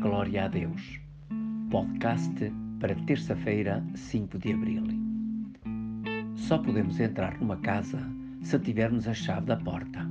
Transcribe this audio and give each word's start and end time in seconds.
glória 0.00 0.46
a 0.46 0.48
Deus. 0.48 0.98
Podcast 1.70 2.50
para 2.80 2.94
terça-feira, 3.04 3.84
5 3.94 4.38
de 4.38 4.54
abril. 4.54 4.84
Só 6.34 6.56
podemos 6.56 6.98
entrar 6.98 7.38
numa 7.38 7.58
casa 7.58 8.00
se 8.40 8.58
tivermos 8.60 9.06
a 9.06 9.12
chave 9.12 9.44
da 9.44 9.58
porta. 9.58 10.08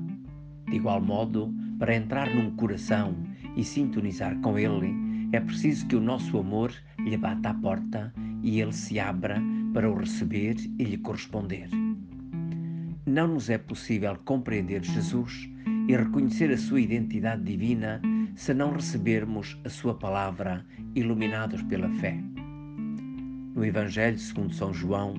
De 0.69 0.75
igual 0.75 1.01
modo, 1.01 1.51
para 1.79 1.95
entrar 1.95 2.29
num 2.29 2.55
coração 2.55 3.15
e 3.55 3.63
sintonizar 3.63 4.39
com 4.41 4.59
ele, 4.59 4.93
é 5.31 5.39
preciso 5.39 5.87
que 5.87 5.95
o 5.95 6.01
nosso 6.01 6.37
amor 6.37 6.71
lhe 6.99 7.17
bata 7.17 7.49
à 7.49 7.53
porta 7.55 8.13
e 8.43 8.61
ele 8.61 8.73
se 8.73 8.99
abra 8.99 9.41
para 9.73 9.89
o 9.89 9.97
receber 9.97 10.55
e 10.77 10.83
lhe 10.83 10.99
corresponder. 10.99 11.67
Não 13.07 13.27
nos 13.27 13.49
é 13.49 13.57
possível 13.57 14.15
compreender 14.23 14.85
Jesus 14.85 15.49
e 15.87 15.97
reconhecer 15.97 16.51
a 16.51 16.57
sua 16.57 16.79
identidade 16.79 17.43
divina 17.43 17.99
se 18.39 18.53
não 18.53 18.71
recebermos 18.71 19.59
a 19.65 19.69
Sua 19.69 19.93
palavra 19.93 20.65
iluminados 20.95 21.61
pela 21.63 21.89
fé. 21.95 22.17
No 23.53 23.65
Evangelho 23.65 24.17
segundo 24.17 24.53
São 24.53 24.73
João, 24.73 25.13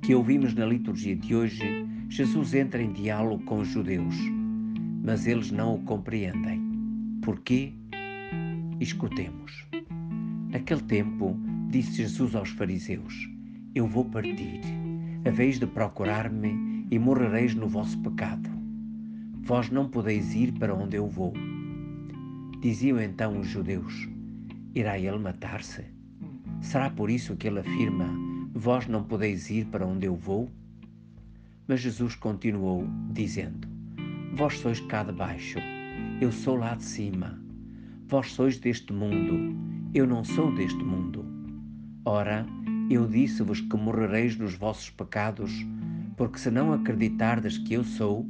que 0.00 0.14
ouvimos 0.14 0.54
na 0.54 0.64
liturgia 0.64 1.14
de 1.14 1.36
hoje, 1.36 1.86
Jesus 2.08 2.54
entra 2.54 2.82
em 2.82 2.90
diálogo 2.90 3.44
com 3.44 3.58
os 3.58 3.68
judeus, 3.68 4.14
mas 5.04 5.26
eles 5.26 5.50
não 5.50 5.74
o 5.74 5.82
compreendem. 5.82 6.58
Porquê? 7.22 7.74
Escutemos. 8.80 9.66
Naquele 10.48 10.82
tempo, 10.84 11.38
disse 11.68 11.98
Jesus 11.98 12.34
aos 12.34 12.48
fariseus: 12.48 13.28
Eu 13.74 13.86
vou 13.86 14.06
partir, 14.06 14.62
a 15.26 15.30
vez 15.30 15.58
de 15.58 15.66
procurar-me 15.66 16.86
e 16.90 16.98
morrereis 16.98 17.54
no 17.54 17.68
vosso 17.68 18.00
pecado. 18.00 18.48
Vós 19.42 19.68
não 19.68 19.86
podeis 19.86 20.34
ir 20.34 20.52
para 20.52 20.74
onde 20.74 20.96
eu 20.96 21.06
vou. 21.06 21.34
Diziam 22.60 23.00
então 23.00 23.38
os 23.38 23.46
judeus: 23.46 24.08
Irá 24.74 24.98
ele 24.98 25.18
matar-se? 25.18 25.84
Será 26.60 26.90
por 26.90 27.08
isso 27.08 27.36
que 27.36 27.46
ele 27.46 27.60
afirma: 27.60 28.08
Vós 28.52 28.88
não 28.88 29.04
podeis 29.04 29.48
ir 29.48 29.66
para 29.66 29.86
onde 29.86 30.06
eu 30.06 30.16
vou? 30.16 30.50
Mas 31.68 31.80
Jesus 31.80 32.16
continuou, 32.16 32.84
dizendo: 33.12 33.68
Vós 34.34 34.58
sois 34.58 34.80
cá 34.80 35.04
de 35.04 35.12
baixo, 35.12 35.60
eu 36.20 36.32
sou 36.32 36.56
lá 36.56 36.74
de 36.74 36.82
cima. 36.82 37.40
Vós 38.08 38.32
sois 38.32 38.58
deste 38.58 38.92
mundo, 38.92 39.56
eu 39.94 40.04
não 40.04 40.24
sou 40.24 40.52
deste 40.52 40.82
mundo. 40.82 41.24
Ora, 42.04 42.44
eu 42.90 43.06
disse-vos 43.06 43.60
que 43.60 43.76
morrereis 43.76 44.36
nos 44.36 44.54
vossos 44.54 44.90
pecados, 44.90 45.64
porque 46.16 46.40
se 46.40 46.50
não 46.50 46.72
acreditardes 46.72 47.56
que 47.56 47.74
eu 47.74 47.84
sou, 47.84 48.26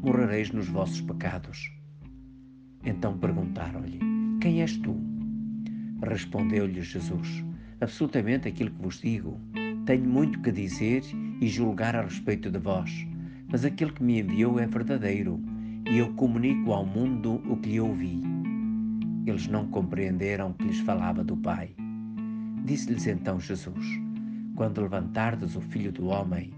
morrereis 0.00 0.50
nos 0.52 0.68
vossos 0.68 1.02
pecados. 1.02 1.77
Então 2.84 3.16
perguntaram-lhe: 3.18 3.98
Quem 4.40 4.62
és 4.62 4.76
tu? 4.78 4.96
Respondeu-lhe 6.02 6.82
Jesus: 6.82 7.44
Absolutamente 7.80 8.48
aquilo 8.48 8.70
que 8.70 8.82
vos 8.82 9.00
digo. 9.00 9.40
Tenho 9.84 10.04
muito 10.04 10.40
que 10.40 10.52
dizer 10.52 11.02
e 11.40 11.48
julgar 11.48 11.96
a 11.96 12.02
respeito 12.02 12.50
de 12.50 12.58
vós, 12.58 13.06
mas 13.50 13.64
aquele 13.64 13.92
que 13.92 14.02
me 14.02 14.20
enviou 14.20 14.60
é 14.60 14.66
verdadeiro 14.66 15.40
e 15.90 15.98
eu 15.98 16.12
comunico 16.14 16.72
ao 16.72 16.84
mundo 16.84 17.42
o 17.50 17.56
que 17.56 17.70
lhe 17.70 17.80
ouvi. 17.80 18.22
Eles 19.26 19.46
não 19.46 19.66
compreenderam 19.68 20.52
que 20.52 20.64
lhes 20.64 20.80
falava 20.80 21.24
do 21.24 21.36
Pai. 21.36 21.74
Disse-lhes 22.64 23.06
então 23.06 23.40
Jesus: 23.40 23.86
Quando 24.54 24.82
levantardes 24.82 25.56
o 25.56 25.60
Filho 25.60 25.90
do 25.90 26.08
Homem, 26.08 26.52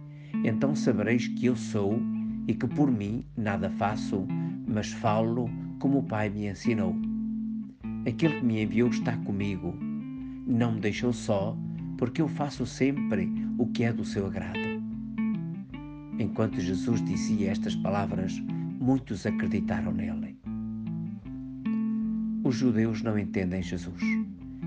então 0.45 0.75
sabereis 0.75 1.29
que 1.29 1.47
eu 1.47 1.57
sou 1.57 2.01
e 2.47 2.55
que 2.55 2.67
por 2.67 2.91
mim 2.91 3.25
nada 3.37 3.71
faço, 3.71 4.27
mas 4.67 4.93
falo 4.93 5.49
como 5.81 5.98
o 5.98 6.03
Pai 6.03 6.28
me 6.28 6.47
ensinou. 6.47 6.95
Aquele 8.06 8.39
que 8.39 8.45
me 8.45 8.62
enviou 8.62 8.91
está 8.91 9.17
comigo. 9.17 9.75
Não 10.47 10.72
me 10.72 10.81
deixou 10.81 11.12
só, 11.12 11.56
porque 11.99 12.22
eu 12.22 12.28
faço 12.28 12.65
sempre 12.65 13.28
o 13.59 13.66
que 13.66 13.82
é 13.82 13.93
do 13.93 14.05
seu 14.05 14.27
agrado. 14.27 14.60
Enquanto 16.19 16.60
Jesus 16.60 17.03
dizia 17.05 17.50
estas 17.50 17.75
palavras, 17.75 18.38
muitos 18.78 19.27
acreditaram 19.27 19.91
nele. 19.91 20.38
Os 22.44 22.56
judeus 22.56 23.03
não 23.03 23.19
entendem 23.19 23.62
Jesus. 23.62 24.03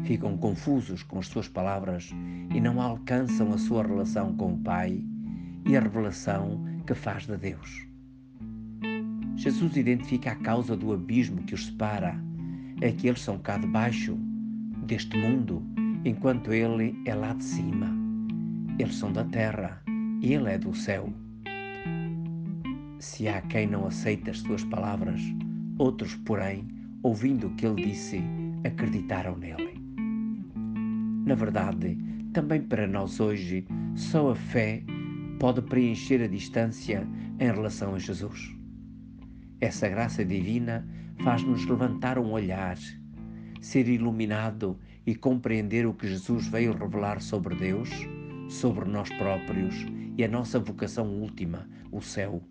Ficam 0.04 0.36
confusos 0.36 1.04
com 1.04 1.20
as 1.20 1.28
suas 1.28 1.48
palavras 1.48 2.12
e 2.54 2.60
não 2.60 2.82
alcançam 2.82 3.54
a 3.54 3.58
sua 3.58 3.84
relação 3.84 4.36
com 4.36 4.54
o 4.54 4.60
Pai 4.60 5.04
e 5.66 5.78
a 5.78 5.80
revelação 5.80 6.64
que 6.86 6.94
faz 6.94 7.26
de 7.26 7.38
Deus. 7.38 7.93
Jesus 9.36 9.76
identifica 9.76 10.32
a 10.32 10.36
causa 10.36 10.76
do 10.76 10.94
abismo 10.94 11.44
que 11.44 11.56
os 11.56 11.66
separa. 11.66 12.16
É 12.82 12.92
que 12.92 13.08
eles 13.08 13.22
são 13.22 13.38
cá 13.38 13.58
de 13.58 13.68
baixo, 13.68 14.18
deste 14.86 15.18
mundo, 15.18 15.64
enquanto 16.06 16.54
Ele 16.54 16.96
é 17.06 17.16
lá 17.16 17.34
de 17.34 17.44
cima. 17.44 17.90
Eles 18.78 18.96
são 18.96 19.12
da 19.12 19.24
terra, 19.24 19.82
Ele 20.22 20.50
é 20.50 20.58
do 20.58 20.74
céu. 20.76 21.12
Se 23.00 23.28
há 23.28 23.42
quem 23.42 23.68
não 23.68 23.88
aceita 23.88 24.32
as 24.32 24.40
suas 24.40 24.64
palavras, 24.64 25.22
outros, 25.78 26.16
porém, 26.16 26.68
ouvindo 27.02 27.48
o 27.48 27.56
que 27.56 27.66
ele 27.66 27.88
disse, 27.88 28.24
acreditaram 28.64 29.36
nele. 29.36 29.74
Na 31.26 31.36
verdade, 31.36 31.98
também 32.32 32.62
para 32.62 32.88
nós 32.88 33.20
hoje, 33.20 33.68
só 33.96 34.32
a 34.32 34.36
fé 34.36 34.84
pode 35.40 35.62
preencher 35.64 36.22
a 36.22 36.28
distância 36.28 37.08
em 37.40 37.52
relação 37.52 37.96
a 37.96 38.00
Jesus. 38.00 38.56
Essa 39.64 39.88
graça 39.88 40.26
divina 40.26 40.86
faz-nos 41.24 41.66
levantar 41.66 42.20
um 42.20 42.34
olhar, 42.34 42.78
ser 43.62 43.88
iluminado 43.88 44.78
e 45.08 45.16
compreender 45.16 45.88
o 45.88 45.94
que 45.94 46.06
Jesus 46.06 46.48
veio 46.48 46.74
revelar 46.74 47.22
sobre 47.22 47.56
Deus, 47.56 47.90
sobre 48.50 48.84
nós 48.90 49.08
próprios 49.12 49.74
e 50.18 50.24
a 50.26 50.28
nossa 50.28 50.60
vocação 50.60 51.08
última, 51.08 51.66
o 51.94 52.02
céu. 52.02 52.44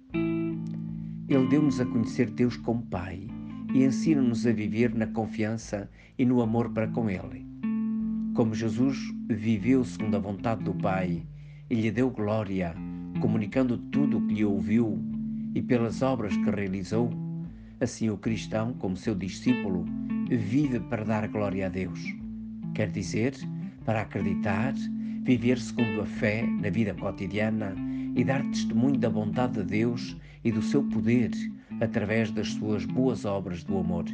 Ele 1.28 1.46
deu-nos 1.50 1.82
a 1.82 1.84
conhecer 1.84 2.30
Deus 2.30 2.56
como 2.56 2.86
Pai 2.86 3.28
e 3.74 3.84
ensina-nos 3.84 4.46
a 4.46 4.52
viver 4.52 4.94
na 4.94 5.06
confiança 5.06 5.90
e 6.18 6.24
no 6.24 6.40
amor 6.40 6.70
para 6.70 6.88
com 6.88 7.10
Ele. 7.10 7.46
Como 8.34 8.54
Jesus 8.54 8.96
viveu 9.28 9.84
segundo 9.84 10.16
a 10.16 10.18
vontade 10.18 10.64
do 10.64 10.72
Pai 10.72 11.26
e 11.68 11.74
lhe 11.74 11.90
deu 11.90 12.08
glória, 12.08 12.74
comunicando 13.20 13.76
tudo 13.76 14.16
o 14.16 14.26
que 14.26 14.32
lhe 14.32 14.46
ouviu 14.46 15.11
e 15.54 15.62
pelas 15.62 16.02
obras 16.02 16.36
que 16.36 16.50
realizou, 16.50 17.10
assim 17.80 18.10
o 18.10 18.16
cristão, 18.16 18.72
como 18.74 18.96
seu 18.96 19.14
discípulo, 19.14 19.84
vive 20.28 20.80
para 20.80 21.04
dar 21.04 21.28
glória 21.28 21.66
a 21.66 21.68
Deus. 21.68 22.00
Quer 22.74 22.90
dizer, 22.90 23.34
para 23.84 24.02
acreditar, 24.02 24.74
viver 25.22 25.58
segundo 25.58 26.00
a 26.00 26.06
fé 26.06 26.46
na 26.46 26.70
vida 26.70 26.94
cotidiana 26.94 27.74
e 28.14 28.24
dar 28.24 28.42
testemunho 28.44 28.98
da 28.98 29.10
bondade 29.10 29.54
de 29.54 29.64
Deus 29.64 30.16
e 30.44 30.50
do 30.50 30.62
seu 30.62 30.82
poder 30.84 31.30
através 31.80 32.30
das 32.30 32.48
suas 32.48 32.84
boas 32.84 33.24
obras 33.24 33.62
do 33.64 33.78
amor. 33.78 34.04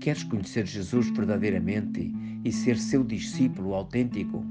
Queres 0.00 0.22
conhecer 0.24 0.66
Jesus 0.66 1.08
verdadeiramente 1.10 2.12
e 2.44 2.52
ser 2.52 2.76
seu 2.76 3.02
discípulo 3.02 3.74
autêntico? 3.74 4.44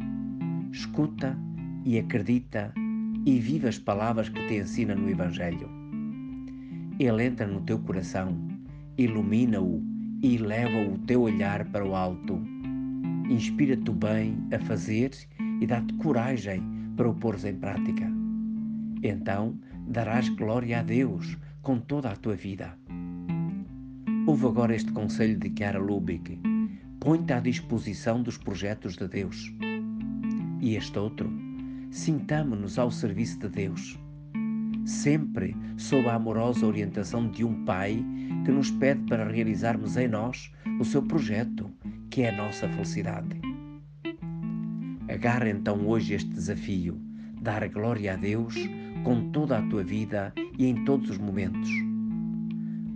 Escuta 0.71 1.37
e 1.85 1.99
acredita 1.99 2.73
e 3.25 3.39
vive 3.39 3.67
as 3.67 3.77
palavras 3.77 4.29
que 4.29 4.47
te 4.47 4.55
ensina 4.55 4.95
no 4.95 5.09
Evangelho. 5.09 5.69
Ele 6.99 7.25
entra 7.25 7.47
no 7.47 7.61
teu 7.61 7.79
coração, 7.79 8.37
ilumina-o 8.97 9.81
e 10.21 10.37
leva 10.37 10.77
o 10.91 10.97
teu 10.99 11.21
olhar 11.21 11.65
para 11.69 11.85
o 11.85 11.95
alto. 11.95 12.39
Inspira-te 13.29 13.89
o 13.89 13.93
bem 13.93 14.37
a 14.53 14.59
fazer 14.59 15.11
e 15.61 15.65
dá-te 15.65 15.93
coragem 15.95 16.61
para 16.95 17.09
o 17.09 17.13
pôr 17.13 17.35
em 17.45 17.55
prática. 17.55 18.11
Então 19.01 19.57
darás 19.87 20.29
glória 20.29 20.79
a 20.79 20.83
Deus 20.83 21.37
com 21.61 21.79
toda 21.79 22.11
a 22.11 22.15
tua 22.15 22.35
vida. 22.35 22.77
Ouve 24.27 24.45
agora 24.45 24.75
este 24.75 24.91
conselho 24.91 25.37
de 25.37 25.51
Chiara 25.57 25.79
Lubick. 25.79 26.39
Põe-te 26.99 27.33
à 27.33 27.39
disposição 27.39 28.21
dos 28.21 28.37
projetos 28.37 28.95
de 28.95 29.07
Deus. 29.07 29.53
E 30.61 30.75
este 30.75 30.97
outro, 30.97 31.29
sintamo-nos 31.93 32.79
ao 32.79 32.89
serviço 32.89 33.37
de 33.37 33.49
Deus, 33.49 33.99
sempre 34.83 35.55
sob 35.77 36.07
a 36.07 36.15
amorosa 36.15 36.65
orientação 36.65 37.29
de 37.29 37.45
um 37.45 37.63
Pai 37.65 38.03
que 38.43 38.51
nos 38.51 38.71
pede 38.71 39.03
para 39.03 39.29
realizarmos 39.29 39.95
em 39.95 40.07
nós 40.07 40.51
o 40.79 40.83
seu 40.83 41.03
projeto, 41.03 41.71
que 42.09 42.23
é 42.23 42.29
a 42.29 42.35
nossa 42.35 42.67
felicidade. 42.67 43.39
Agarra 45.07 45.49
então 45.49 45.87
hoje 45.87 46.15
este 46.15 46.31
desafio, 46.31 46.99
dar 47.39 47.67
glória 47.69 48.13
a 48.13 48.15
Deus 48.15 48.55
com 49.03 49.29
toda 49.29 49.59
a 49.59 49.61
tua 49.67 49.83
vida 49.83 50.33
e 50.57 50.65
em 50.65 50.83
todos 50.85 51.11
os 51.11 51.19
momentos. 51.19 51.69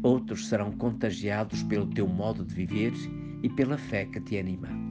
Outros 0.02 0.48
serão 0.48 0.72
contagiados 0.72 1.62
pelo 1.64 1.86
teu 1.86 2.08
modo 2.08 2.44
de 2.44 2.54
viver 2.54 2.94
e 3.44 3.50
pela 3.50 3.78
fé 3.78 4.06
que 4.06 4.20
te 4.20 4.40
anima. 4.40 4.87